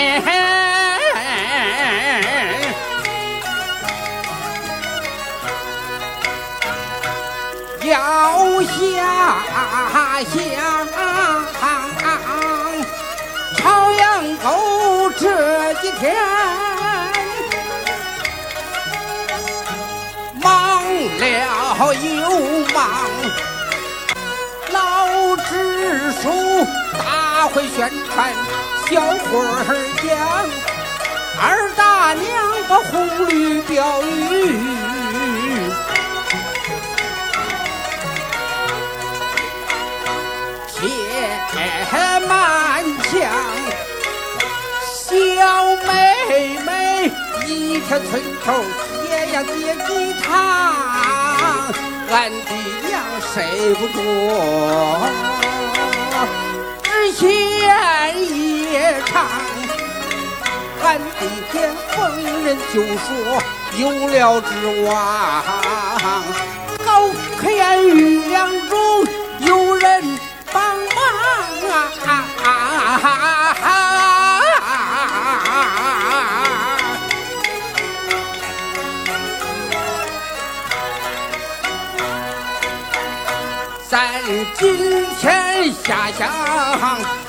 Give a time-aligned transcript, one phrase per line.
[7.84, 8.70] 要下
[10.24, 10.40] 乡
[13.56, 16.16] 朝阳沟这几天
[20.40, 20.82] 忙
[21.18, 22.30] 了又
[22.72, 22.80] 忙
[24.72, 26.39] 老支书
[27.40, 28.30] 大会宣传，
[28.90, 29.72] 小伙儿
[30.04, 30.12] 讲，
[31.40, 32.28] 二大娘
[32.68, 32.92] 把红
[33.30, 34.12] 绿标语。
[40.76, 40.84] 贴
[42.28, 43.10] 满墙，
[44.84, 45.08] 小
[45.86, 45.88] 妹
[46.58, 46.68] 妹
[47.46, 48.52] 一天村头
[49.08, 49.50] 接呀接
[49.86, 49.88] 几
[50.20, 50.28] 趟，
[52.10, 52.52] 俺的
[52.86, 52.92] 娘
[53.32, 53.32] 睡
[53.76, 53.98] 不着，
[57.00, 57.24] 知县
[58.72, 59.24] 也唱，
[60.84, 61.04] 俺的
[61.50, 61.98] 天逢
[62.44, 63.08] 人就说
[63.78, 64.50] 有了指
[64.84, 64.92] 望，
[66.84, 67.08] 高
[67.40, 68.76] 科言语两中
[69.40, 70.18] 有人。
[70.52, 70.84] 帮忙
[71.70, 71.78] 啊！
[83.90, 84.08] 咱
[84.54, 86.30] 今天下乡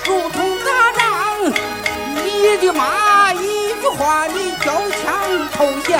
[0.05, 1.01] 如同打仗，
[2.13, 5.99] 你的妈一句话你交枪投降，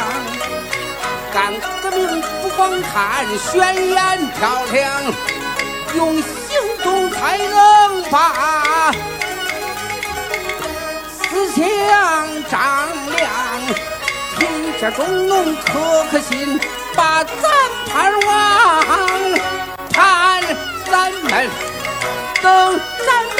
[1.33, 1.51] 干
[1.81, 3.97] 革命不光看宣言
[4.37, 4.87] 漂亮，
[5.95, 6.23] 用行。
[6.83, 8.91] 动才能把
[11.07, 11.63] 思想
[12.49, 12.59] 丈
[13.15, 13.29] 量，
[14.39, 14.39] 天
[14.79, 16.59] 下中农可可心，
[16.95, 17.33] 把咱
[17.93, 18.40] 盼望，
[22.41, 23.39] 等咱们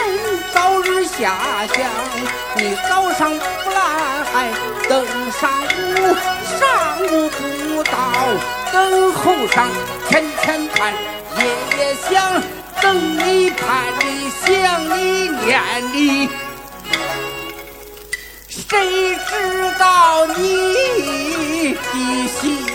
[0.54, 1.36] 早日下
[1.68, 1.78] 乡。
[2.56, 4.52] 你早上不来，
[4.88, 6.16] 等上午，
[6.60, 6.62] 上
[7.08, 7.94] 午不到，
[8.72, 9.68] 等候上，
[10.10, 10.94] 天天盼，
[11.38, 11.46] 夜
[11.78, 12.42] 夜想。
[12.82, 12.86] 等
[13.18, 13.60] 你盼
[14.00, 14.50] 你想
[14.98, 15.62] 你念
[15.94, 16.28] 你，
[18.50, 22.66] 谁知道你的心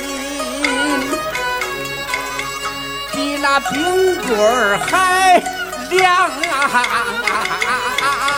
[3.12, 3.74] 比那冰
[4.28, 5.42] 棍儿还
[5.90, 8.35] 亮啊。